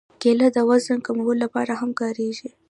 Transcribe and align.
کېله 0.21 0.47
د 0.53 0.57
وزن 0.69 0.97
کمولو 1.07 1.33
لپاره 1.43 1.73
هم 1.81 1.91
کارېږي. 1.99 2.49